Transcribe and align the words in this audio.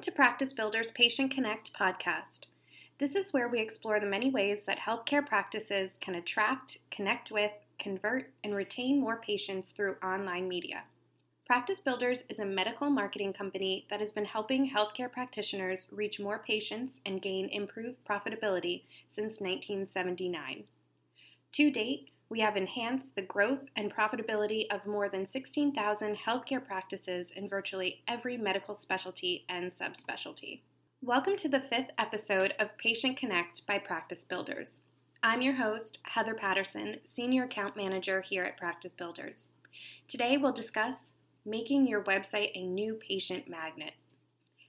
to 0.00 0.10
Practice 0.10 0.52
Builders 0.52 0.90
Patient 0.90 1.30
Connect 1.30 1.72
podcast. 1.72 2.46
This 2.98 3.14
is 3.14 3.32
where 3.32 3.46
we 3.46 3.60
explore 3.60 4.00
the 4.00 4.06
many 4.06 4.28
ways 4.28 4.64
that 4.64 4.80
healthcare 4.80 5.24
practices 5.24 5.96
can 6.00 6.16
attract, 6.16 6.78
connect 6.90 7.30
with, 7.30 7.52
convert, 7.78 8.32
and 8.42 8.56
retain 8.56 9.00
more 9.00 9.20
patients 9.20 9.68
through 9.68 9.94
online 10.02 10.48
media. 10.48 10.82
Practice 11.46 11.78
Builders 11.78 12.24
is 12.28 12.40
a 12.40 12.44
medical 12.44 12.90
marketing 12.90 13.32
company 13.32 13.86
that 13.88 14.00
has 14.00 14.10
been 14.10 14.24
helping 14.24 14.68
healthcare 14.68 15.12
practitioners 15.12 15.86
reach 15.92 16.18
more 16.18 16.42
patients 16.44 17.00
and 17.06 17.22
gain 17.22 17.48
improved 17.50 18.04
profitability 18.04 18.82
since 19.08 19.40
1979. 19.40 20.64
To 21.52 21.70
date, 21.70 22.08
we 22.32 22.40
have 22.40 22.56
enhanced 22.56 23.14
the 23.14 23.20
growth 23.20 23.66
and 23.76 23.94
profitability 23.94 24.64
of 24.70 24.86
more 24.86 25.10
than 25.10 25.26
16,000 25.26 26.16
healthcare 26.16 26.64
practices 26.64 27.30
in 27.32 27.46
virtually 27.46 28.02
every 28.08 28.38
medical 28.38 28.74
specialty 28.74 29.44
and 29.50 29.70
subspecialty. 29.70 30.62
Welcome 31.02 31.36
to 31.36 31.50
the 31.50 31.60
fifth 31.60 31.90
episode 31.98 32.54
of 32.58 32.74
Patient 32.78 33.18
Connect 33.18 33.66
by 33.66 33.78
Practice 33.78 34.24
Builders. 34.24 34.80
I'm 35.22 35.42
your 35.42 35.52
host, 35.52 35.98
Heather 36.04 36.32
Patterson, 36.32 37.00
Senior 37.04 37.44
Account 37.44 37.76
Manager 37.76 38.22
here 38.22 38.44
at 38.44 38.56
Practice 38.56 38.94
Builders. 38.94 39.52
Today 40.08 40.38
we'll 40.38 40.52
discuss 40.52 41.12
making 41.44 41.86
your 41.86 42.02
website 42.02 42.52
a 42.54 42.64
new 42.64 42.94
patient 42.94 43.46
magnet. 43.46 43.92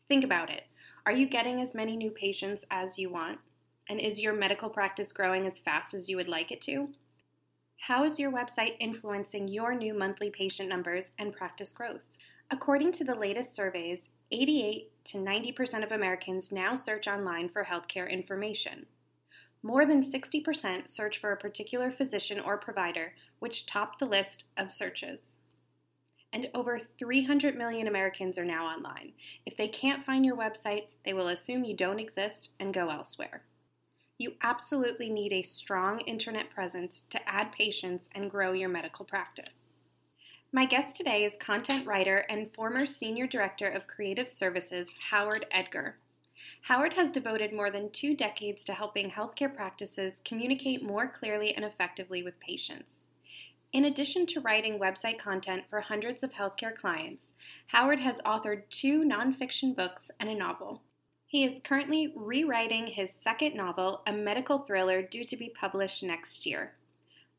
Think 0.10 0.26
about 0.26 0.50
it. 0.50 0.64
Are 1.06 1.14
you 1.14 1.30
getting 1.30 1.62
as 1.62 1.74
many 1.74 1.96
new 1.96 2.12
patients 2.12 2.66
as 2.70 3.00
you 3.00 3.10
want? 3.10 3.40
And 3.90 4.02
is 4.02 4.20
your 4.20 4.34
medical 4.34 4.68
practice 4.68 5.14
growing 5.14 5.48
as 5.48 5.60
fast 5.60 5.94
as 5.94 6.10
you 6.10 6.18
would 6.18 6.28
like 6.28 6.52
it 6.52 6.60
to? 6.64 6.90
How 7.88 8.06
is 8.06 8.18
your 8.18 8.32
website 8.32 8.78
influencing 8.80 9.50
your 9.50 9.76
new 9.76 9.94
monthly 9.94 10.30
patient 10.30 10.70
numbers 10.70 11.12
and 11.20 11.34
practice 11.34 11.74
growth? 11.74 12.18
According 12.50 12.94
to 12.94 13.04
the 13.04 13.14
latest 13.14 13.54
surveys, 13.54 14.10
88 14.32 14.90
to 15.08 15.18
90% 15.18 15.84
of 15.84 15.92
Americans 15.92 16.50
now 16.50 16.76
search 16.76 17.10
online 17.10 17.50
for 17.50 17.66
healthcare 17.66 18.10
information. 18.10 18.86
More 19.64 19.86
than 19.86 20.02
60% 20.02 20.88
search 20.88 21.18
for 21.18 21.34
a 21.34 21.38
particular 21.38 21.92
physician 21.92 22.40
or 22.40 22.58
provider, 22.58 23.16
which 23.40 23.66
topped 23.66 24.00
the 24.00 24.06
list 24.06 24.46
of 24.56 24.72
searches. 24.72 25.40
And 26.32 26.50
over 26.54 26.80
300 26.80 27.58
million 27.58 27.90
Americans 27.90 28.38
are 28.38 28.46
now 28.46 28.66
online. 28.66 29.12
If 29.46 29.58
they 29.58 29.68
can't 29.68 30.06
find 30.06 30.26
your 30.26 30.38
website, 30.38 30.86
they 31.04 31.14
will 31.14 31.28
assume 31.28 31.66
you 31.66 31.76
don't 31.76 32.00
exist 32.00 32.52
and 32.62 32.74
go 32.74 32.88
elsewhere. 32.90 33.44
You 34.20 34.34
absolutely 34.42 35.10
need 35.10 35.34
a 35.34 35.42
strong 35.42 36.00
internet 36.02 36.52
presence 36.52 37.02
to 37.10 37.28
add 37.28 37.52
patients 37.52 38.10
and 38.14 38.30
grow 38.30 38.54
your 38.54 38.70
medical 38.70 39.06
practice. 39.06 39.68
My 40.52 40.66
guest 40.66 40.96
today 40.96 41.26
is 41.26 41.36
content 41.36 41.88
writer 41.88 42.26
and 42.30 42.54
former 42.54 42.86
Senior 42.86 43.26
Director 43.26 43.68
of 43.68 43.88
Creative 43.88 44.30
Services, 44.30 44.94
Howard 45.10 45.48
Edgar. 45.52 45.96
Howard 46.62 46.94
has 46.94 47.12
devoted 47.12 47.52
more 47.52 47.72
than 47.72 47.90
two 47.90 48.16
decades 48.16 48.64
to 48.66 48.74
helping 48.74 49.10
healthcare 49.10 49.54
practices 49.54 50.22
communicate 50.24 50.84
more 50.84 51.08
clearly 51.08 51.56
and 51.56 51.66
effectively 51.66 52.22
with 52.22 52.40
patients. 52.40 53.08
In 53.72 53.84
addition 53.86 54.28
to 54.28 54.42
writing 54.42 54.78
website 54.78 55.18
content 55.18 55.64
for 55.68 55.82
hundreds 55.82 56.22
of 56.22 56.34
healthcare 56.34 56.76
clients, 56.76 57.34
Howard 57.68 58.00
has 58.00 58.22
authored 58.22 58.70
two 58.70 59.04
nonfiction 59.04 59.76
books 59.76 60.12
and 60.20 60.30
a 60.30 60.36
novel. 60.36 60.84
He 61.34 61.46
is 61.46 61.60
currently 61.60 62.14
rewriting 62.16 62.86
his 62.86 63.10
second 63.12 63.56
novel, 63.56 64.04
a 64.06 64.12
medical 64.12 64.60
thriller 64.60 65.02
due 65.02 65.26
to 65.26 65.36
be 65.36 65.50
published 65.50 66.04
next 66.04 66.46
year. 66.46 66.74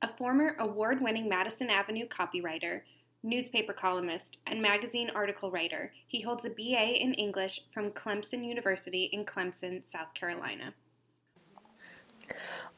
A 0.02 0.08
former 0.08 0.56
award 0.58 1.00
winning 1.00 1.28
Madison 1.28 1.70
Avenue 1.70 2.08
copywriter, 2.08 2.80
newspaper 3.22 3.72
columnist, 3.72 4.38
and 4.48 4.60
magazine 4.60 5.12
article 5.14 5.48
writer, 5.48 5.92
he 6.08 6.22
holds 6.22 6.44
a 6.44 6.50
BA 6.50 7.00
in 7.00 7.14
English 7.14 7.60
from 7.72 7.92
Clemson 7.92 8.44
University 8.44 9.04
in 9.12 9.24
Clemson, 9.24 9.88
South 9.88 10.12
Carolina. 10.12 10.74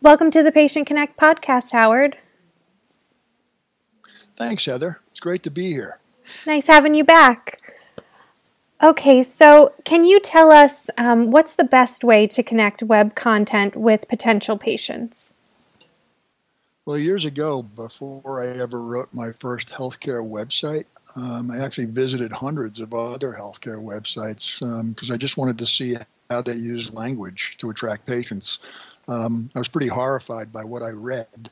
Welcome 0.02 0.30
to 0.32 0.42
the 0.42 0.52
Patient 0.52 0.86
Connect 0.86 1.16
podcast, 1.16 1.72
Howard. 1.72 2.18
Thanks, 4.36 4.66
Heather. 4.66 5.00
It's 5.10 5.20
great 5.20 5.42
to 5.44 5.50
be 5.50 5.68
here. 5.68 5.98
Nice 6.46 6.66
having 6.66 6.94
you 6.94 7.04
back. 7.04 7.75
Okay, 8.82 9.22
so 9.22 9.72
can 9.84 10.04
you 10.04 10.20
tell 10.20 10.52
us 10.52 10.90
um, 10.98 11.30
what's 11.30 11.56
the 11.56 11.64
best 11.64 12.04
way 12.04 12.26
to 12.26 12.42
connect 12.42 12.82
web 12.82 13.14
content 13.14 13.74
with 13.74 14.06
potential 14.06 14.58
patients? 14.58 15.32
Well, 16.84 16.98
years 16.98 17.24
ago, 17.24 17.62
before 17.62 18.42
I 18.42 18.48
ever 18.60 18.82
wrote 18.82 19.08
my 19.12 19.32
first 19.40 19.70
healthcare 19.70 20.22
website, 20.22 20.84
um, 21.16 21.50
I 21.50 21.64
actually 21.64 21.86
visited 21.86 22.30
hundreds 22.30 22.78
of 22.80 22.92
other 22.92 23.32
healthcare 23.32 23.82
websites 23.82 24.58
because 24.90 25.10
um, 25.10 25.14
I 25.14 25.16
just 25.16 25.38
wanted 25.38 25.58
to 25.58 25.66
see 25.66 25.96
how 26.30 26.42
they 26.42 26.54
use 26.54 26.92
language 26.92 27.56
to 27.58 27.70
attract 27.70 28.04
patients. 28.04 28.58
Um, 29.08 29.50
I 29.54 29.58
was 29.58 29.68
pretty 29.68 29.88
horrified 29.88 30.52
by 30.52 30.64
what 30.64 30.82
I 30.82 30.90
read 30.90 31.50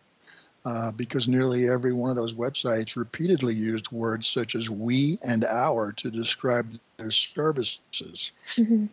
uh, 0.64 0.92
because 0.92 1.28
nearly 1.28 1.68
every 1.68 1.92
one 1.92 2.10
of 2.10 2.16
those 2.16 2.34
websites 2.34 2.96
repeatedly 2.96 3.54
used 3.54 3.92
words 3.92 4.28
such 4.28 4.54
as 4.54 4.70
we 4.70 5.18
and 5.22 5.44
our 5.44 5.92
to 5.92 6.10
describe 6.10 6.72
their 6.96 7.10
services. 7.10 8.32
Mm-hmm. 8.56 8.86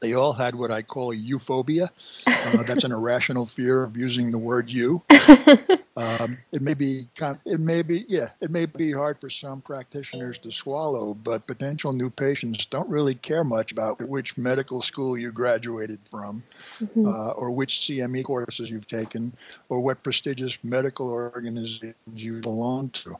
They 0.00 0.14
all 0.14 0.32
had 0.32 0.54
what 0.54 0.72
I 0.72 0.82
call 0.82 1.12
a 1.12 1.16
euphobia. 1.16 1.90
Uh, 2.26 2.62
that's 2.64 2.82
an 2.82 2.92
irrational 2.92 3.46
fear 3.46 3.84
of 3.84 3.96
using 3.96 4.32
the 4.32 4.38
word 4.38 4.68
you. 4.68 5.02
Um, 5.94 6.38
it 6.52 6.62
may 6.62 6.72
be, 6.72 7.06
it 7.44 7.60
may 7.60 7.82
be, 7.82 8.04
yeah, 8.08 8.28
it 8.40 8.50
may 8.50 8.64
be 8.64 8.92
hard 8.92 9.20
for 9.20 9.28
some 9.28 9.60
practitioners 9.60 10.38
to 10.38 10.50
swallow, 10.50 11.12
but 11.12 11.46
potential 11.46 11.92
new 11.92 12.08
patients 12.08 12.64
don't 12.64 12.88
really 12.88 13.14
care 13.14 13.44
much 13.44 13.72
about 13.72 14.00
which 14.08 14.38
medical 14.38 14.80
school 14.80 15.18
you 15.18 15.32
graduated 15.32 15.98
from, 16.10 16.42
mm-hmm. 16.80 17.06
uh, 17.06 17.30
or 17.32 17.50
which 17.50 17.80
CME 17.80 18.24
courses 18.24 18.70
you've 18.70 18.86
taken, 18.86 19.32
or 19.68 19.80
what 19.80 20.02
prestigious 20.02 20.56
medical 20.64 21.10
organizations 21.10 21.94
you 22.06 22.40
belong 22.40 22.88
to. 22.90 23.14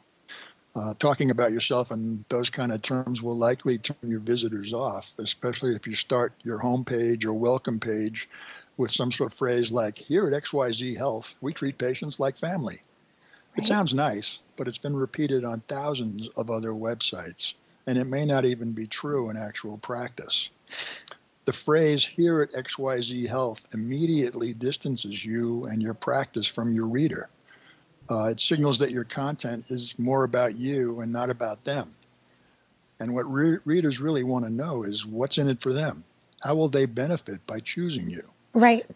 Uh, 0.75 0.95
talking 0.99 1.31
about 1.31 1.53
yourself 1.53 1.91
in 1.91 2.25
those 2.31 2.49
kind 2.49 2.73
of 2.73 2.81
terms 2.81 3.21
will 3.21 3.37
likely 3.37 3.77
turn 3.77 3.97
your 4.03 4.21
visitors 4.21 4.73
off, 4.73 5.13
especially 5.19 5.75
if 5.75 5.87
you 5.87 5.95
start 5.95 6.33
your 6.43 6.59
homepage 6.59 7.27
or 7.27 7.35
welcome 7.35 7.79
page 7.79 8.27
with 8.77 8.91
some 8.91 9.13
sort 9.13 9.33
of 9.33 9.39
phrase 9.39 9.71
like, 9.71 9.99
Here 9.99 10.27
at 10.27 10.43
XYZ 10.43 10.97
Health, 10.97 11.37
we 11.41 11.53
treat 11.53 11.79
patients 11.79 12.19
like 12.19 12.39
family. 12.39 12.81
It 13.57 13.67
sounds 13.67 13.93
nice, 13.93 14.39
but 14.57 14.67
it's 14.67 14.79
been 14.79 14.97
repeated 14.97 15.45
on 15.45 15.61
thousands 15.61 16.29
of 16.37 16.51
other 16.51 16.71
websites, 16.71 17.53
and 17.87 17.99
it 17.99 18.05
may 18.05 18.25
not 18.25 18.45
even 18.45 18.73
be 18.73 18.87
true 18.87 19.29
in 19.29 19.37
actual 19.37 19.77
practice. 19.79 20.51
The 21.45 21.53
phrase 21.53 22.07
here 22.07 22.41
at 22.41 22.53
XYZ 22.53 23.29
Health 23.29 23.67
immediately 23.75 24.55
distances 24.55 25.25
you 25.25 25.65
and 25.65 25.83
your 25.83 25.95
practice 25.95 26.47
from 26.47 26.73
your 26.73 26.87
reader. 26.87 27.29
Uh, 28.09 28.31
it 28.31 28.41
signals 28.41 28.79
that 28.79 28.91
your 28.91 29.05
content 29.05 29.65
is 29.69 29.95
more 29.99 30.25
about 30.25 30.57
you 30.57 31.01
and 31.01 31.13
not 31.13 31.31
about 31.31 31.65
them. 31.65 31.95
And 33.01 33.15
what 33.15 33.31
re- 33.31 33.59
readers 33.65 34.01
really 34.01 34.23
want 34.23 34.45
to 34.45 34.51
know 34.51 34.85
is 34.85 35.05
what's 35.05 35.39
in 35.39 35.49
it 35.49 35.61
for 35.61 35.73
them? 35.73 36.05
How 36.43 36.55
will 36.55 36.69
they 36.69 36.87
benefit 36.87 37.45
by 37.47 37.61
choosing 37.61 38.09
you? 38.09 38.23
Right. 38.55 38.87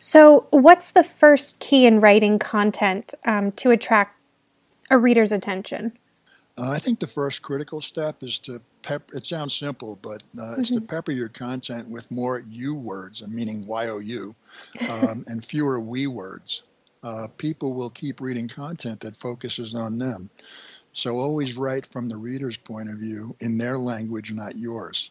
So, 0.00 0.46
what's 0.50 0.92
the 0.92 1.04
first 1.04 1.58
key 1.58 1.86
in 1.86 2.00
writing 2.00 2.38
content 2.38 3.14
um, 3.24 3.52
to 3.52 3.70
attract 3.70 4.16
a 4.90 4.98
reader's 4.98 5.32
attention? 5.32 5.92
Uh, 6.56 6.70
I 6.70 6.78
think 6.78 6.98
the 6.98 7.06
first 7.06 7.42
critical 7.42 7.80
step 7.80 8.22
is 8.22 8.38
to 8.40 8.60
pep. 8.82 9.10
It 9.14 9.26
sounds 9.26 9.54
simple, 9.54 9.98
but 10.02 10.22
uh, 10.36 10.42
mm-hmm. 10.42 10.60
it's 10.60 10.70
to 10.72 10.80
pepper 10.80 11.12
your 11.12 11.28
content 11.28 11.88
with 11.88 12.10
more 12.10 12.40
"you" 12.46 12.74
words, 12.74 13.22
meaning 13.26 13.66
Y-O-U, 13.66 14.34
um, 14.88 15.24
and 15.28 15.44
fewer 15.44 15.80
"we" 15.80 16.06
words. 16.06 16.62
Uh, 17.02 17.28
people 17.38 17.74
will 17.74 17.90
keep 17.90 18.20
reading 18.20 18.48
content 18.48 18.98
that 19.00 19.16
focuses 19.16 19.74
on 19.74 19.98
them. 19.98 20.28
So 20.92 21.16
always 21.16 21.56
write 21.56 21.86
from 21.86 22.08
the 22.08 22.16
reader's 22.16 22.56
point 22.56 22.90
of 22.90 22.96
view 22.96 23.36
in 23.38 23.56
their 23.56 23.78
language, 23.78 24.32
not 24.32 24.58
yours. 24.58 25.10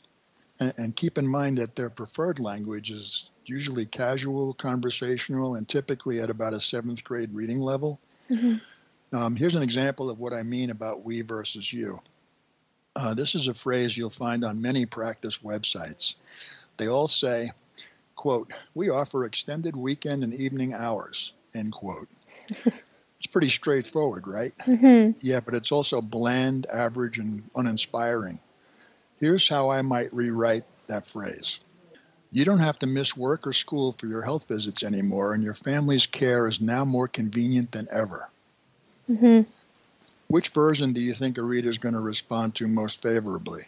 And, 0.59 0.73
and 0.77 0.95
keep 0.95 1.17
in 1.17 1.27
mind 1.27 1.57
that 1.57 1.75
their 1.75 1.89
preferred 1.89 2.39
language 2.39 2.91
is 2.91 3.29
usually 3.45 3.85
casual, 3.85 4.53
conversational, 4.53 5.55
and 5.55 5.67
typically 5.67 6.19
at 6.19 6.29
about 6.29 6.53
a 6.53 6.61
seventh 6.61 7.03
grade 7.03 7.33
reading 7.33 7.59
level. 7.59 7.99
Mm-hmm. 8.29 8.57
Um, 9.15 9.35
here's 9.35 9.55
an 9.55 9.63
example 9.63 10.09
of 10.09 10.19
what 10.19 10.33
I 10.33 10.43
mean 10.43 10.69
about 10.69 11.05
we 11.05 11.21
versus 11.21 11.71
you. 11.71 12.01
Uh, 12.95 13.13
this 13.13 13.35
is 13.35 13.47
a 13.47 13.53
phrase 13.53 13.95
you'll 13.95 14.09
find 14.09 14.43
on 14.43 14.59
many 14.59 14.85
practice 14.85 15.39
websites. 15.43 16.15
They 16.77 16.87
all 16.87 17.07
say, 17.07 17.51
quote, 18.15 18.51
we 18.73 18.89
offer 18.89 19.25
extended 19.25 19.75
weekend 19.75 20.23
and 20.23 20.33
evening 20.33 20.73
hours, 20.73 21.31
end 21.55 21.71
quote. 21.71 22.09
it's 22.49 23.27
pretty 23.31 23.49
straightforward, 23.49 24.27
right? 24.27 24.51
Mm-hmm. 24.67 25.11
Yeah, 25.21 25.39
but 25.39 25.53
it's 25.53 25.71
also 25.71 26.01
bland, 26.01 26.65
average, 26.73 27.17
and 27.19 27.43
uninspiring. 27.55 28.39
Here's 29.19 29.47
how 29.47 29.69
I 29.69 29.81
might 29.81 30.13
rewrite 30.13 30.63
that 30.87 31.07
phrase. 31.07 31.59
You 32.31 32.45
don't 32.45 32.59
have 32.59 32.79
to 32.79 32.87
miss 32.87 33.15
work 33.17 33.47
or 33.47 33.53
school 33.53 33.95
for 33.97 34.07
your 34.07 34.21
health 34.21 34.47
visits 34.47 34.83
anymore, 34.83 35.33
and 35.33 35.43
your 35.43 35.53
family's 35.53 36.05
care 36.05 36.47
is 36.47 36.61
now 36.61 36.85
more 36.85 37.07
convenient 37.07 37.71
than 37.71 37.87
ever. 37.91 38.29
Mm-hmm. 39.09 39.49
Which 40.27 40.49
version 40.49 40.93
do 40.93 41.03
you 41.03 41.13
think 41.13 41.37
a 41.37 41.41
reader 41.41 41.69
is 41.69 41.77
going 41.77 41.95
to 41.95 42.01
respond 42.01 42.55
to 42.55 42.67
most 42.67 43.01
favorably? 43.01 43.67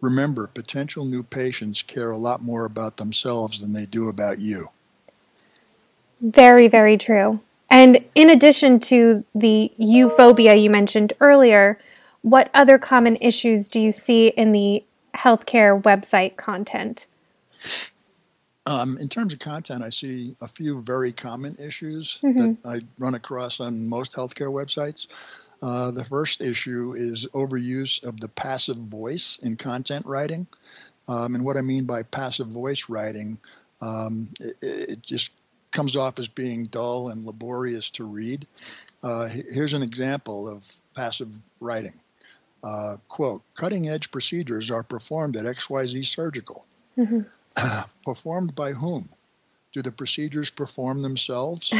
remember, 0.00 0.46
potential 0.46 1.04
new 1.04 1.22
patients 1.22 1.82
care 1.82 2.10
a 2.10 2.18
lot 2.18 2.42
more 2.42 2.64
about 2.64 2.96
themselves 2.96 3.60
than 3.60 3.72
they 3.72 3.86
do 3.86 4.08
about 4.08 4.38
you. 4.38 4.68
Very, 6.20 6.68
very 6.68 6.96
true. 6.98 7.40
And 7.70 8.04
in 8.14 8.30
addition 8.30 8.80
to 8.80 9.24
the 9.34 9.72
euphobia 9.78 10.60
you 10.60 10.70
mentioned 10.70 11.12
earlier, 11.20 11.78
what 12.22 12.50
other 12.54 12.78
common 12.78 13.16
issues 13.20 13.68
do 13.68 13.80
you 13.80 13.92
see 13.92 14.28
in 14.28 14.52
the 14.52 14.84
healthcare 15.14 15.80
website 15.80 16.36
content? 16.36 17.06
Um, 18.66 18.98
in 18.98 19.08
terms 19.08 19.32
of 19.32 19.38
content, 19.38 19.82
I 19.82 19.90
see 19.90 20.36
a 20.40 20.48
few 20.48 20.82
very 20.82 21.12
common 21.12 21.56
issues 21.58 22.18
mm-hmm. 22.22 22.38
that 22.38 22.56
I 22.64 22.80
run 22.98 23.14
across 23.14 23.58
on 23.58 23.88
most 23.88 24.12
healthcare 24.12 24.52
websites. 24.52 25.08
Uh, 25.62 25.90
the 25.90 26.04
first 26.04 26.40
issue 26.40 26.94
is 26.96 27.26
overuse 27.34 28.02
of 28.04 28.20
the 28.20 28.28
passive 28.28 28.76
voice 28.76 29.38
in 29.42 29.56
content 29.56 30.06
writing. 30.06 30.46
Um, 31.08 31.34
and 31.34 31.44
what 31.44 31.56
I 31.56 31.62
mean 31.62 31.84
by 31.84 32.02
passive 32.02 32.48
voice 32.48 32.88
writing, 32.88 33.38
um, 33.80 34.28
it, 34.40 34.56
it, 34.62 35.02
just 35.02 35.30
comes 35.72 35.96
off 35.96 36.18
as 36.18 36.28
being 36.28 36.66
dull 36.66 37.08
and 37.08 37.24
laborious 37.24 37.90
to 37.90 38.04
read. 38.04 38.46
Uh, 39.02 39.26
here's 39.26 39.72
an 39.72 39.82
example 39.82 40.48
of 40.48 40.62
passive 40.94 41.28
writing. 41.60 41.94
Uh, 42.62 42.96
quote, 43.08 43.42
cutting 43.54 43.88
edge 43.88 44.10
procedures 44.10 44.70
are 44.70 44.82
performed 44.82 45.36
at 45.36 45.44
XYZ 45.44 46.06
Surgical. 46.06 46.66
Mm-hmm. 46.98 47.20
performed 48.04 48.54
by 48.54 48.72
whom? 48.72 49.08
Do 49.72 49.82
the 49.82 49.92
procedures 49.92 50.50
perform 50.50 51.02
themselves? 51.02 51.72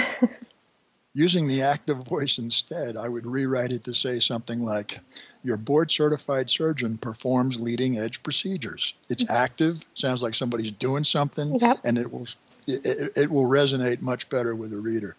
Using 1.13 1.49
the 1.49 1.63
active 1.63 2.07
voice 2.07 2.39
instead, 2.39 2.97
I 2.97 3.09
would 3.09 3.27
rewrite 3.27 3.73
it 3.73 3.85
to 3.85 3.95
say 3.95 4.21
something 4.21 4.65
like, 4.65 5.01
Your 5.43 5.57
board 5.57 5.91
certified 5.91 6.49
surgeon 6.49 6.99
performs 6.99 7.59
leading 7.59 7.99
edge 7.99 8.23
procedures. 8.23 8.95
It's 9.09 9.25
mm-hmm. 9.25 9.35
active, 9.35 9.81
sounds 9.95 10.23
like 10.23 10.35
somebody's 10.35 10.71
doing 10.71 11.03
something, 11.03 11.59
yep. 11.59 11.81
and 11.85 11.99
it 11.99 12.13
will, 12.13 12.29
it, 12.69 13.13
it, 13.17 13.31
will 13.31 13.49
resonate 13.49 14.01
much 14.01 14.29
better 14.29 14.55
with 14.55 14.71
the 14.71 14.79
reader. 14.79 15.17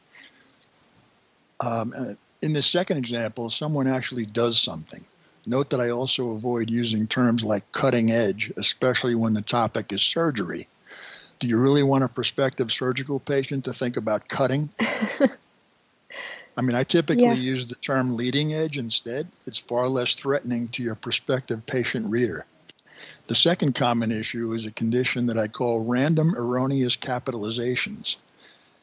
Um, 1.60 1.94
in 2.42 2.54
the 2.54 2.64
second 2.64 2.98
example, 2.98 3.50
someone 3.50 3.88
actually 3.88 4.26
does 4.26 4.62
something. 4.62 5.06
Note 5.46 5.72
that 5.72 5.82
I 5.82 5.90
also 5.90 6.32
avoid 6.32 6.70
using 6.70 7.08
terms 7.08 7.44
like 7.44 7.72
cutting 7.72 8.12
edge, 8.12 8.52
especially 8.58 9.16
when 9.16 9.34
the 9.34 9.42
topic 9.42 9.92
is 9.92 10.02
surgery. 10.02 10.68
Do 11.40 11.48
you 11.48 11.58
really 11.58 11.82
want 11.82 12.04
a 12.04 12.08
prospective 12.08 12.72
surgical 12.72 13.20
patient 13.20 13.66
to 13.66 13.74
think 13.74 13.98
about 13.98 14.28
cutting? 14.28 14.70
I 14.80 16.62
mean, 16.62 16.76
I 16.76 16.84
typically 16.84 17.24
yeah. 17.24 17.34
use 17.34 17.66
the 17.66 17.76
term 17.76 18.16
leading 18.16 18.54
edge 18.54 18.78
instead. 18.78 19.28
It's 19.48 19.58
far 19.58 19.88
less 19.88 20.14
threatening 20.14 20.68
to 20.70 20.84
your 20.84 20.96
prospective 20.96 21.66
patient 21.66 22.06
reader. 22.08 22.46
The 23.26 23.36
second 23.36 23.74
common 23.74 24.12
issue 24.12 24.52
is 24.54 24.66
a 24.66 24.72
condition 24.72 25.26
that 25.28 25.40
I 25.40 25.48
call 25.48 25.86
random 25.86 26.36
erroneous 26.36 26.96
capitalizations. 26.96 28.18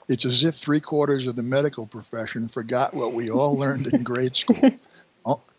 It's 0.08 0.24
as 0.24 0.42
if 0.42 0.56
three 0.56 0.80
quarters 0.80 1.26
of 1.26 1.36
the 1.36 1.42
medical 1.42 1.86
profession 1.86 2.48
forgot 2.48 2.94
what 2.94 3.12
we 3.12 3.30
all 3.30 3.56
learned 3.56 3.86
in 3.92 4.02
grade 4.02 4.34
school. 4.34 4.70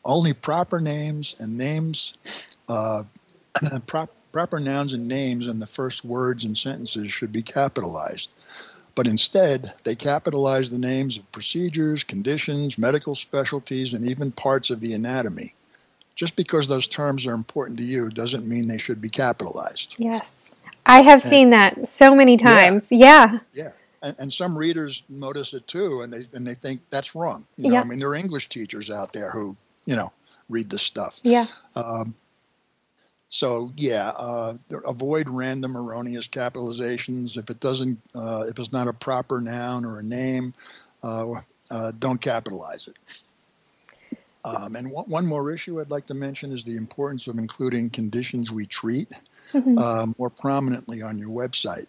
Only 0.06 0.33
proper 0.33 0.79
names 0.79 1.35
and 1.39 1.57
names, 1.57 2.13
uh, 2.67 3.03
prop, 3.88 4.09
proper 4.31 4.59
nouns 4.59 4.94
and 4.94 5.07
names 5.07 5.47
in 5.47 5.59
the 5.59 5.67
first 5.67 6.03
words 6.06 6.44
and 6.44 6.57
sentences 6.57 7.11
should 7.11 7.31
be 7.31 7.41
capitalized. 7.41 8.29
But 8.95 9.07
instead, 9.07 9.73
they 9.83 9.95
capitalize 9.95 10.69
the 10.69 10.77
names 10.77 11.17
of 11.17 11.31
procedures, 11.31 12.03
conditions, 12.03 12.77
medical 12.77 13.15
specialties, 13.15 13.94
and 13.94 14.07
even 14.07 14.31
parts 14.31 14.69
of 14.69 14.81
the 14.81 14.94
anatomy. 14.94 15.53
Just 16.15 16.35
because 16.35 16.67
those 16.67 16.85
terms 16.85 17.25
are 17.25 17.33
important 17.33 17.77
to 17.79 17.85
you 17.85 18.09
doesn't 18.09 18.47
mean 18.47 18.67
they 18.67 18.77
should 18.77 19.00
be 19.00 19.09
capitalized. 19.09 19.95
Yes. 19.97 20.53
I 20.85 21.01
have 21.01 21.21
and, 21.23 21.29
seen 21.29 21.50
that 21.51 21.88
so 21.88 22.13
many 22.13 22.35
times. 22.35 22.91
Yeah. 22.91 23.39
Yeah. 23.53 23.63
yeah. 23.63 23.71
And, 24.01 24.16
and, 24.19 24.34
some 24.34 24.57
readers 24.57 25.04
notice 25.10 25.54
it 25.54 25.68
too, 25.68 26.01
and 26.01 26.13
they 26.13 26.25
and 26.34 26.48
they 26.48 26.56
think 26.56 26.81
that's 26.90 27.16
wrong. 27.16 27.46
You 27.57 27.69
know, 27.69 27.74
yeah. 27.75 27.81
I 27.81 27.84
mean, 27.84 28.00
there 28.00 28.10
are 28.10 28.16
English 28.16 28.48
teachers 28.48 28.90
out 28.90 29.12
there 29.12 29.30
who, 29.30 29.57
you 29.86 29.96
know, 29.96 30.12
read 30.48 30.69
this 30.69 30.84
stuff. 30.84 31.19
Yeah. 31.24 31.48
Um, 31.75 32.16
so 33.30 33.72
yeah, 33.75 34.10
uh, 34.18 34.56
avoid 34.86 35.30
random 35.30 35.78
erroneous 35.78 36.28
capitalizations. 36.28 37.38
If 37.38 37.50
it 37.50 37.60
doesn't, 37.60 38.00
uh, 38.16 38.46
if 38.48 38.57
it's 38.57 38.72
not 38.72 38.88
a 38.88 38.94
proper 38.94 39.42
noun 39.42 39.86
or 39.86 40.00
a 40.00 40.04
name, 40.04 40.54
uh, 41.04 41.42
uh 41.69 41.92
don't 42.00 42.22
capitalize 42.22 42.88
it. 42.88 42.98
Um, 44.46 44.75
and 44.75 44.88
w- 44.88 45.07
one 45.07 45.25
more 45.25 45.51
issue 45.51 45.80
I'd 45.80 45.92
like 45.92 46.07
to 46.07 46.13
mention 46.13 46.51
is 46.51 46.63
the 46.63 46.78
importance 46.78 47.28
of 47.28 47.38
including 47.38 47.90
conditions 47.90 48.51
we 48.51 48.66
treat 48.66 49.12
mm-hmm. 49.54 49.78
Um, 49.78 50.16
more 50.18 50.30
prominently 50.30 51.01
on 51.01 51.18
your 51.18 51.30
website. 51.30 51.88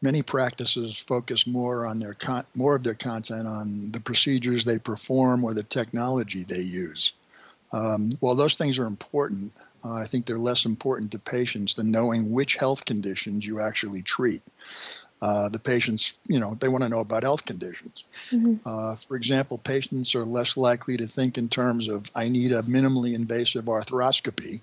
Many 0.00 0.22
practices 0.22 0.98
focus 0.98 1.46
more 1.46 1.84
on 1.84 1.98
their 1.98 2.14
con- 2.14 2.46
more 2.54 2.76
of 2.76 2.84
their 2.84 2.94
content 2.94 3.48
on 3.48 3.90
the 3.90 4.00
procedures 4.00 4.64
they 4.64 4.78
perform 4.78 5.42
or 5.42 5.54
the 5.54 5.64
technology 5.64 6.44
they 6.44 6.60
use. 6.60 7.12
Um, 7.72 8.12
while 8.20 8.36
those 8.36 8.54
things 8.54 8.78
are 8.78 8.86
important, 8.86 9.52
uh, 9.84 9.94
I 9.94 10.06
think 10.06 10.24
they're 10.24 10.38
less 10.38 10.64
important 10.64 11.10
to 11.12 11.18
patients 11.18 11.74
than 11.74 11.90
knowing 11.90 12.30
which 12.30 12.56
health 12.56 12.84
conditions 12.84 13.44
you 13.44 13.60
actually 13.60 14.02
treat. 14.02 14.42
Uh, 15.20 15.48
the 15.48 15.58
patients, 15.58 16.14
you 16.28 16.38
know, 16.38 16.56
they 16.60 16.68
want 16.68 16.84
to 16.84 16.88
know 16.88 17.00
about 17.00 17.24
health 17.24 17.44
conditions. 17.44 18.04
Mm-hmm. 18.30 18.56
Uh, 18.64 18.94
for 18.94 19.16
example, 19.16 19.58
patients 19.58 20.14
are 20.14 20.24
less 20.24 20.56
likely 20.56 20.96
to 20.96 21.08
think 21.08 21.38
in 21.38 21.48
terms 21.48 21.88
of, 21.88 22.04
I 22.14 22.28
need 22.28 22.52
a 22.52 22.62
minimally 22.62 23.14
invasive 23.14 23.64
arthroscopy, 23.64 24.60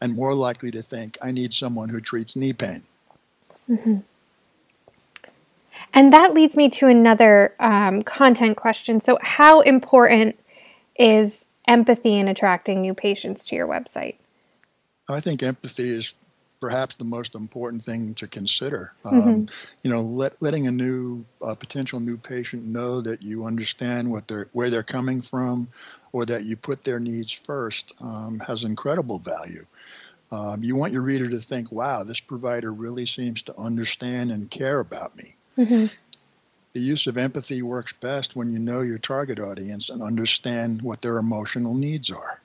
and 0.00 0.14
more 0.14 0.32
likely 0.32 0.70
to 0.70 0.82
think, 0.82 1.18
I 1.20 1.32
need 1.32 1.52
someone 1.52 1.88
who 1.88 2.00
treats 2.00 2.36
knee 2.36 2.52
pain. 2.52 2.84
Mm-hmm. 3.68 3.98
And 5.92 6.12
that 6.12 6.34
leads 6.34 6.56
me 6.56 6.68
to 6.70 6.86
another 6.86 7.54
um, 7.58 8.02
content 8.02 8.56
question. 8.56 9.00
So, 9.00 9.18
how 9.22 9.60
important 9.60 10.38
is 10.98 11.48
empathy 11.66 12.18
in 12.18 12.28
attracting 12.28 12.80
new 12.80 12.94
patients 12.94 13.44
to 13.46 13.56
your 13.56 13.66
website? 13.66 14.16
I 15.08 15.20
think 15.20 15.42
empathy 15.42 15.90
is 15.90 16.12
perhaps 16.60 16.96
the 16.96 17.04
most 17.04 17.34
important 17.34 17.84
thing 17.84 18.14
to 18.14 18.26
consider. 18.26 18.92
Mm-hmm. 19.04 19.28
Um, 19.28 19.48
you 19.82 19.90
know, 19.90 20.02
let, 20.02 20.40
letting 20.42 20.66
a 20.66 20.70
new 20.70 21.24
uh, 21.42 21.54
potential 21.54 22.00
new 22.00 22.16
patient 22.16 22.64
know 22.64 23.00
that 23.00 23.22
you 23.22 23.46
understand 23.46 24.10
what 24.10 24.28
they're 24.28 24.48
where 24.52 24.70
they're 24.70 24.82
coming 24.82 25.22
from, 25.22 25.68
or 26.12 26.26
that 26.26 26.44
you 26.44 26.56
put 26.56 26.84
their 26.84 26.98
needs 26.98 27.32
first, 27.32 27.96
um, 28.00 28.40
has 28.40 28.64
incredible 28.64 29.18
value. 29.18 29.64
Um, 30.30 30.62
you 30.62 30.76
want 30.76 30.92
your 30.92 31.02
reader 31.02 31.28
to 31.28 31.38
think, 31.38 31.72
"Wow, 31.72 32.04
this 32.04 32.20
provider 32.20 32.72
really 32.72 33.06
seems 33.06 33.42
to 33.42 33.56
understand 33.56 34.30
and 34.30 34.50
care 34.50 34.80
about 34.80 35.16
me." 35.16 35.36
Mm-hmm 35.58 35.86
the 36.78 36.80
use 36.80 37.08
of 37.08 37.18
empathy 37.18 37.60
works 37.60 37.92
best 37.92 38.36
when 38.36 38.52
you 38.52 38.58
know 38.60 38.82
your 38.82 38.98
target 38.98 39.40
audience 39.40 39.88
and 39.90 40.00
understand 40.00 40.80
what 40.80 41.02
their 41.02 41.18
emotional 41.18 41.74
needs 41.74 42.08
are. 42.08 42.40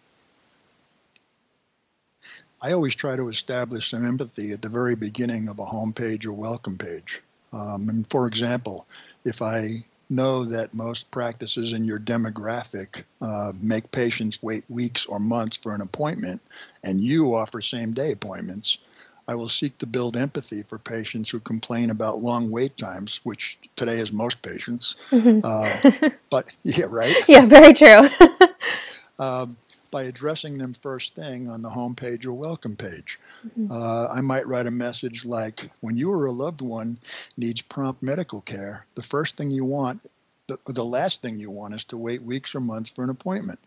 I 2.60 2.72
always 2.72 2.96
try 2.96 3.16
to 3.16 3.28
establish 3.28 3.92
some 3.92 4.08
empathy 4.08 4.52
at 4.52 4.64
the 4.64 4.70
very 4.70 4.96
beginning 4.96 5.50
of 5.50 5.60
a 5.60 5.66
homepage 5.66 6.26
or 6.26 6.32
welcome 6.32 6.80
page. 6.80 7.22
Um, 7.52 7.90
and 7.90 8.10
for 8.10 8.26
example, 8.26 8.88
if 9.24 9.42
I 9.42 9.86
know 10.10 10.46
that 10.46 10.74
most 10.74 11.12
practices 11.12 11.74
in 11.74 11.84
your 11.84 12.00
demographic 12.00 13.04
uh, 13.22 13.52
make 13.62 13.92
patients 13.92 14.42
wait 14.42 14.64
weeks 14.70 15.06
or 15.06 15.20
months 15.20 15.58
for 15.58 15.76
an 15.76 15.82
appointment, 15.82 16.42
and 16.84 17.04
you 17.04 17.36
offer 17.36 17.62
same 17.62 17.94
day 17.94 18.14
appointments, 18.14 18.78
I 19.28 19.36
will 19.36 19.50
seek 19.50 19.78
to 19.78 19.86
build 19.86 20.18
empathy 20.18 20.64
for 20.64 20.78
patients 20.78 21.30
who 21.30 21.40
complain 21.40 21.90
about 21.90 22.20
long 22.20 22.52
wait 22.52 22.78
times, 22.78 23.22
which 23.24 23.58
today 23.76 24.00
is 24.00 24.12
most 24.12 24.42
patients. 24.42 24.96
Mm-hmm. 25.12 25.40
Uh, 25.44 26.10
but 26.30 26.48
yeah, 26.64 26.86
right? 26.90 27.16
Yeah, 27.28 27.46
very 27.46 27.74
true. 27.74 28.10
um, 29.20 29.56
by 29.92 30.04
addressing 30.04 30.58
them 30.58 30.76
first 30.82 31.14
thing 31.14 31.48
on 31.50 31.62
the 31.62 31.70
home 31.70 31.94
page 31.96 32.26
or 32.26 32.34
welcome 32.34 32.76
page. 32.76 33.20
Mm-hmm. 33.48 33.72
Uh, 33.72 34.08
I 34.08 34.22
might 34.22 34.48
write 34.48 34.66
a 34.66 34.72
message 34.72 35.24
like, 35.24 35.70
when 35.82 35.96
you 35.96 36.12
or 36.12 36.26
a 36.26 36.32
loved 36.32 36.62
one 36.62 36.98
needs 37.38 37.62
prompt 37.62 38.02
medical 38.02 38.42
care, 38.42 38.86
the 38.96 39.04
first 39.04 39.38
thing 39.38 39.52
you 39.52 39.64
want, 39.64 40.02
the, 40.48 40.58
the 40.66 40.84
last 40.84 41.22
thing 41.22 41.38
you 41.38 41.52
want 41.52 41.76
is 41.76 41.86
to 41.86 41.98
wait 41.98 42.24
weeks 42.24 42.56
or 42.56 42.60
months 42.60 42.90
for 42.90 43.04
an 43.04 43.12
appointment. 43.12 43.60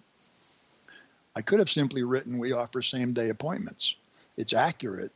I 1.36 1.42
could 1.42 1.60
have 1.60 1.70
simply 1.70 2.02
written, 2.02 2.38
we 2.38 2.52
offer 2.52 2.82
same 2.82 3.12
day 3.12 3.28
appointments. 3.28 3.94
It's 4.36 4.52
accurate, 4.52 5.12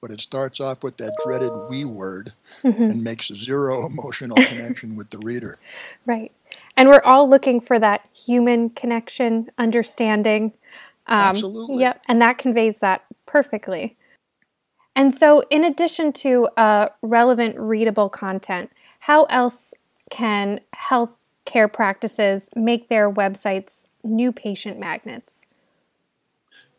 but 0.00 0.10
it 0.10 0.20
starts 0.20 0.60
off 0.60 0.82
with 0.82 0.96
that 0.98 1.12
dreaded 1.24 1.52
we 1.68 1.84
word 1.84 2.32
mm-hmm. 2.62 2.82
and 2.82 3.02
makes 3.02 3.28
zero 3.28 3.86
emotional 3.86 4.36
connection 4.36 4.96
with 4.96 5.10
the 5.10 5.18
reader. 5.18 5.56
Right. 6.06 6.32
And 6.76 6.88
we're 6.88 7.02
all 7.02 7.28
looking 7.28 7.60
for 7.60 7.78
that 7.78 8.08
human 8.14 8.70
connection, 8.70 9.50
understanding. 9.58 10.52
Um, 11.06 11.18
Absolutely. 11.18 11.80
Yep. 11.80 12.02
And 12.08 12.22
that 12.22 12.38
conveys 12.38 12.78
that 12.78 13.04
perfectly. 13.26 13.96
And 14.96 15.14
so, 15.14 15.42
in 15.50 15.64
addition 15.64 16.12
to 16.14 16.48
uh, 16.56 16.88
relevant, 17.02 17.58
readable 17.58 18.08
content, 18.08 18.70
how 19.00 19.24
else 19.24 19.74
can 20.10 20.60
healthcare 20.74 21.70
practices 21.72 22.50
make 22.56 22.88
their 22.88 23.10
websites 23.10 23.86
new 24.02 24.32
patient 24.32 24.78
magnets? 24.78 25.46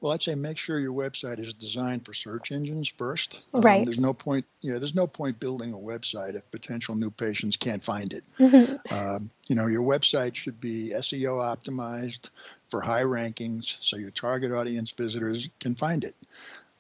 Well, 0.02 0.14
I'd 0.14 0.22
say 0.22 0.36
make 0.36 0.58
sure 0.58 0.80
your 0.80 0.94
website 0.94 1.40
is 1.40 1.54
designed 1.54 2.06
for 2.06 2.14
search 2.14 2.52
engines 2.52 2.88
first. 2.88 3.50
Right. 3.54 3.80
Um, 3.80 3.86
there's 3.86 4.00
no 4.00 4.14
point, 4.14 4.46
you 4.62 4.72
know, 4.72 4.80
there's 4.80 4.96
no 4.96 5.08
point 5.08 5.40
building 5.40 5.74
a 5.74 5.78
website 5.78 6.36
if 6.36 6.50
potential 6.52 6.96
new 6.96 7.12
patients 7.12 7.58
can't 7.58 7.84
find 7.84 8.14
it. 8.14 8.24
Mm-hmm. 8.40 8.76
Uh, 8.90 9.20
you 9.48 9.56
know, 9.56 9.68
your 9.68 9.82
website 9.82 10.36
should 10.36 10.62
be 10.62 10.92
SEO 10.96 11.40
optimized 11.40 12.30
for 12.70 12.80
high 12.82 13.04
rankings 13.04 13.76
so 13.82 13.98
your 13.98 14.12
target 14.12 14.54
audience 14.54 14.92
visitors 14.92 15.50
can 15.60 15.76
find 15.76 16.06
it. 16.06 16.16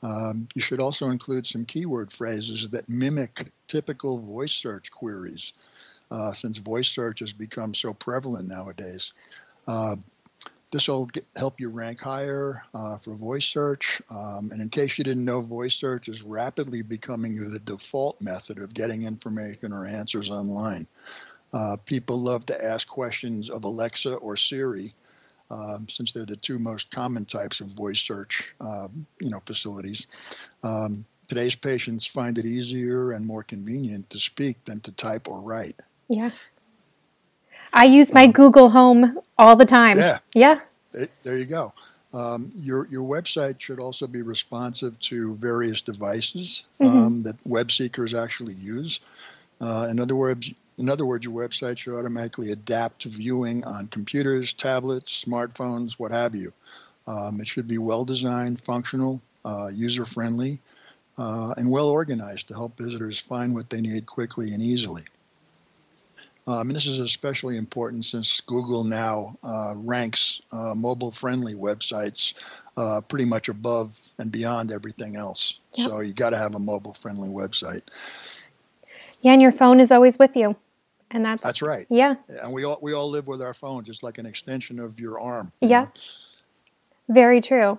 Um, 0.01 0.47
you 0.55 0.61
should 0.61 0.79
also 0.79 1.09
include 1.09 1.45
some 1.45 1.65
keyword 1.65 2.13
phrases 2.13 2.69
that 2.69 2.87
mimic 2.87 3.51
typical 3.67 4.19
voice 4.19 4.53
search 4.53 4.91
queries, 4.91 5.51
uh, 6.09 6.31
since 6.31 6.57
voice 6.57 6.87
search 6.87 7.19
has 7.19 7.33
become 7.33 7.73
so 7.73 7.93
prevalent 7.93 8.47
nowadays. 8.47 9.11
Uh, 9.67 9.97
this 10.71 10.87
will 10.87 11.09
help 11.35 11.59
you 11.59 11.69
rank 11.69 11.99
higher 11.99 12.63
uh, 12.73 12.97
for 12.97 13.15
voice 13.15 13.45
search. 13.45 14.01
Um, 14.09 14.51
and 14.51 14.61
in 14.61 14.69
case 14.69 14.97
you 14.97 15.03
didn't 15.03 15.25
know, 15.25 15.41
voice 15.41 15.75
search 15.75 16.07
is 16.07 16.21
rapidly 16.21 16.81
becoming 16.81 17.35
the 17.49 17.59
default 17.59 18.21
method 18.21 18.59
of 18.59 18.73
getting 18.73 19.03
information 19.03 19.73
or 19.73 19.85
answers 19.85 20.29
online. 20.29 20.87
Uh, 21.51 21.77
people 21.85 22.19
love 22.19 22.45
to 22.45 22.63
ask 22.63 22.87
questions 22.87 23.49
of 23.49 23.63
Alexa 23.63 24.13
or 24.15 24.37
Siri, 24.37 24.93
um, 25.49 25.87
since 25.89 26.11
they're 26.11 26.25
the 26.25 26.35
two 26.35 26.59
most 26.59 26.91
common 26.91 27.25
types 27.25 27.59
of 27.59 27.67
voice 27.69 27.99
search, 27.99 28.53
uh, 28.61 28.87
you 29.19 29.31
know, 29.31 29.41
facilities. 29.47 30.05
Um, 30.61 31.05
today's 31.27 31.55
patients 31.55 32.05
find 32.05 32.37
it 32.37 32.45
easier 32.45 33.11
and 33.11 33.25
more 33.25 33.43
convenient 33.43 34.09
to 34.11 34.19
speak 34.19 34.63
than 34.65 34.79
to 34.81 34.91
type 34.91 35.27
or 35.27 35.41
write. 35.41 35.81
Yeah. 36.07 36.29
I 37.73 37.85
use 37.85 38.13
my 38.13 38.27
Google 38.27 38.69
Home 38.69 39.19
all 39.37 39.55
the 39.55 39.65
time. 39.65 39.97
Yeah. 39.97 40.19
Yeah. 40.33 40.59
There 41.23 41.37
you 41.37 41.45
go. 41.45 41.73
Um, 42.13 42.51
your 42.55 42.87
your 42.87 43.03
website 43.03 43.59
should 43.59 43.79
also 43.79 44.07
be 44.07 44.23
responsive 44.23 44.99
to 45.01 45.35
various 45.35 45.81
devices 45.81 46.63
Mm-hmm. 46.81 46.97
um, 46.97 47.23
that 47.23 47.35
web 47.45 47.71
seekers 47.71 48.13
actually 48.13 48.55
use. 48.55 48.99
Uh, 49.61 49.87
in 49.91 49.99
other 49.99 50.15
words, 50.15 50.51
in 50.77 50.89
other 50.89 51.05
words, 51.05 51.25
your 51.25 51.33
website 51.33 51.77
should 51.77 51.97
automatically 51.99 52.51
adapt 52.51 53.01
to 53.01 53.09
viewing 53.09 53.63
on 53.65 53.87
computers, 53.87 54.53
tablets, 54.53 55.23
smartphones, 55.23 55.93
what 55.99 56.11
have 56.11 56.33
you. 56.33 56.51
Um, 57.05 57.41
it 57.41 57.47
should 57.47 57.67
be 57.67 57.77
well 57.77 58.05
designed, 58.05 58.61
functional, 58.61 59.21
uh, 59.45 59.69
user 59.73 60.05
friendly, 60.05 60.59
uh, 61.17 61.53
and 61.57 61.69
well 61.69 61.89
organized 61.89 62.47
to 62.47 62.53
help 62.53 62.77
visitors 62.77 63.19
find 63.19 63.53
what 63.53 63.69
they 63.69 63.81
need 63.81 64.05
quickly 64.05 64.53
and 64.53 64.63
easily. 64.63 65.03
Um, 66.49 66.69
and 66.69 66.75
this 66.75 66.87
is 66.87 66.97
especially 66.97 67.57
important 67.57 68.05
since 68.05 68.41
Google 68.41 68.83
now 68.83 69.37
uh, 69.43 69.75
ranks 69.77 70.41
uh, 70.51 70.73
mobile 70.75 71.11
friendly 71.11 71.53
websites 71.53 72.33
uh, 72.75 73.01
pretty 73.01 73.25
much 73.25 73.49
above 73.49 74.01
and 74.17 74.31
beyond 74.31 74.71
everything 74.71 75.15
else. 75.15 75.59
Yep. 75.75 75.87
So 75.87 75.99
you 75.99 76.11
got 76.11 76.31
to 76.31 76.37
have 76.37 76.55
a 76.55 76.59
mobile 76.59 76.95
friendly 76.95 77.29
website. 77.29 77.83
Yeah, 79.21 79.33
and 79.33 79.43
your 79.43 79.51
phone 79.51 79.79
is 79.79 79.91
always 79.91 80.17
with 80.17 80.35
you. 80.35 80.55
And 81.11 81.23
that's 81.23 81.43
That's 81.43 81.61
right. 81.61 81.85
Yeah. 81.87 82.15
And 82.41 82.51
we 82.51 82.63
all, 82.63 82.79
we 82.81 82.93
all 82.93 83.11
live 83.11 83.27
with 83.27 83.43
our 83.43 83.53
phone, 83.53 83.83
just 83.83 84.01
like 84.01 84.17
an 84.17 84.25
extension 84.25 84.79
of 84.79 84.99
your 84.99 85.19
arm. 85.19 85.51
you 85.61 85.69
Yeah. 85.69 85.81
know? 85.81 85.91
Very 87.09 87.41
true. 87.41 87.77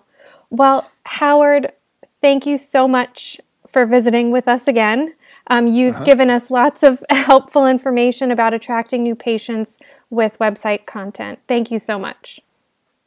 Well, 0.50 0.88
Howard, 1.06 1.72
thank 2.20 2.46
you 2.46 2.56
so 2.56 2.86
much 2.86 3.40
for 3.66 3.84
visiting 3.84 4.30
with 4.30 4.46
us 4.46 4.68
again. 4.68 5.14
Um, 5.50 5.66
you've 5.66 5.96
Uh-huh. 5.96 6.04
given 6.04 6.30
us 6.30 6.50
lots 6.50 6.82
of 6.82 7.02
helpful 7.10 7.66
information 7.66 8.30
about 8.30 8.54
attracting 8.54 9.02
new 9.02 9.16
patients 9.16 9.78
with 10.08 10.38
website 10.38 10.86
content. 10.86 11.40
Thank 11.48 11.70
you 11.70 11.78
so 11.78 11.98
much. 11.98 12.40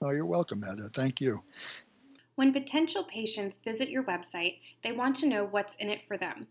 Oh, 0.02 0.12
you're 0.12 0.26
welcome, 0.26 0.62
Heather. 0.62 0.90
Thank 0.94 1.22
you. 1.22 1.42
When 2.36 2.52
potential 2.52 3.06
patients 3.06 3.60
visit 3.64 3.90
your 3.90 4.04
website, 4.04 4.58
they 4.84 4.92
want 4.92 5.16
to 5.18 5.28
know 5.28 5.46
what's 5.46 5.76
in 5.76 5.90
it 5.90 6.02
for 6.08 6.18
them. 6.18 6.48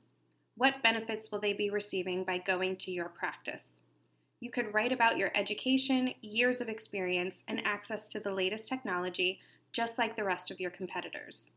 What 0.57 0.83
benefits 0.83 1.31
will 1.31 1.41
they 1.41 1.53
be 1.53 1.71
receiving 1.71 2.25
by 2.25 2.39
going 2.39 2.77
to 2.79 2.91
your 2.91 3.09
practice? 3.09 3.83
You 4.41 4.51
could 4.51 4.73
write 4.73 4.93
about 4.93 5.19
your 5.19 5.31
education, 5.35 6.15
years 6.21 6.61
of 6.61 6.69
experience, 6.69 7.45
and 7.49 7.65
access 7.67 8.09
to 8.09 8.21
the 8.21 8.33
latest 8.33 8.69
technology, 8.69 9.41
just 9.73 9.99
like 9.99 10.17
the 10.17 10.25
rest 10.25 10.51
of 10.51 10.61
your 10.61 10.71
competitors. 10.71 11.53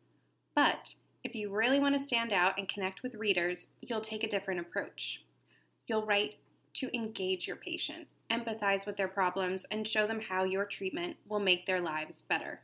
But 0.55 0.95
if 1.25 1.33
you 1.33 1.49
really 1.49 1.79
want 1.79 1.95
to 1.95 1.99
stand 1.99 2.31
out 2.31 2.53
and 2.59 2.69
connect 2.69 3.01
with 3.01 3.15
readers, 3.15 3.71
you'll 3.81 3.99
take 3.99 4.23
a 4.23 4.29
different 4.29 4.59
approach. 4.59 5.23
You'll 5.87 6.05
write 6.05 6.35
to 6.75 6.95
engage 6.95 7.47
your 7.47 7.55
patient, 7.55 8.07
empathize 8.29 8.85
with 8.85 8.95
their 8.95 9.07
problems, 9.07 9.65
and 9.71 9.87
show 9.87 10.05
them 10.05 10.21
how 10.21 10.43
your 10.43 10.65
treatment 10.65 11.15
will 11.27 11.39
make 11.39 11.65
their 11.65 11.81
lives 11.81 12.21
better. 12.21 12.59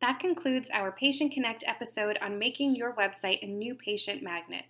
That 0.00 0.20
concludes 0.20 0.70
our 0.72 0.92
Patient 0.92 1.32
Connect 1.32 1.64
episode 1.66 2.18
on 2.22 2.38
making 2.38 2.76
your 2.76 2.92
website 2.92 3.42
a 3.42 3.46
new 3.46 3.74
patient 3.74 4.22
magnet. 4.22 4.66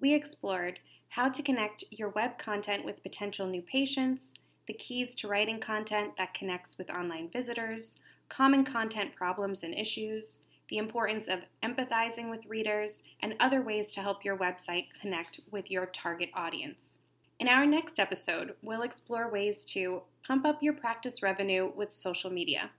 We 0.00 0.14
explored 0.14 0.78
how 1.08 1.30
to 1.30 1.42
connect 1.42 1.82
your 1.90 2.10
web 2.10 2.38
content 2.38 2.84
with 2.84 3.02
potential 3.02 3.48
new 3.48 3.62
patients, 3.62 4.32
the 4.68 4.74
keys 4.74 5.16
to 5.16 5.28
writing 5.28 5.58
content 5.58 6.12
that 6.18 6.34
connects 6.34 6.78
with 6.78 6.88
online 6.88 7.30
visitors, 7.32 7.96
common 8.28 8.64
content 8.64 9.16
problems 9.16 9.64
and 9.64 9.74
issues, 9.74 10.38
the 10.68 10.78
importance 10.78 11.28
of 11.28 11.40
empathizing 11.62 12.30
with 12.30 12.46
readers, 12.46 13.02
and 13.20 13.34
other 13.40 13.62
ways 13.62 13.92
to 13.94 14.00
help 14.00 14.24
your 14.24 14.36
website 14.36 14.86
connect 15.00 15.40
with 15.50 15.70
your 15.70 15.86
target 15.86 16.30
audience. 16.34 16.98
In 17.40 17.48
our 17.48 17.66
next 17.66 18.00
episode, 18.00 18.54
we'll 18.62 18.82
explore 18.82 19.30
ways 19.30 19.64
to 19.66 20.02
pump 20.26 20.44
up 20.44 20.62
your 20.62 20.74
practice 20.74 21.22
revenue 21.22 21.72
with 21.74 21.92
social 21.92 22.30
media. 22.30 22.70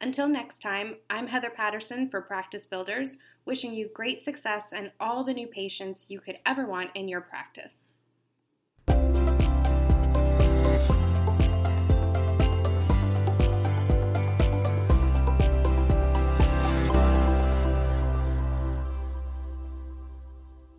Until 0.00 0.28
next 0.28 0.60
time, 0.60 0.96
I'm 1.10 1.26
Heather 1.26 1.50
Patterson 1.50 2.08
for 2.08 2.20
Practice 2.20 2.66
Builders, 2.66 3.18
wishing 3.46 3.72
you 3.72 3.88
great 3.94 4.22
success 4.22 4.72
and 4.72 4.92
all 5.00 5.24
the 5.24 5.34
new 5.34 5.46
patients 5.46 6.06
you 6.08 6.20
could 6.20 6.38
ever 6.44 6.66
want 6.66 6.90
in 6.94 7.08
your 7.08 7.22
practice. 7.22 7.88